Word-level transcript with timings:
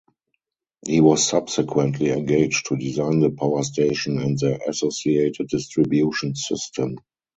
He 0.87 0.99
was 0.99 1.27
subsequently 1.29 2.09
engaged 2.09 2.65
to 2.65 2.75
design 2.75 3.19
the 3.19 3.29
power 3.29 3.61
station 3.61 4.17
and 4.17 4.35
the 4.35 4.59
associated 4.67 5.47
distribution 5.49 6.33
system. 6.33 6.95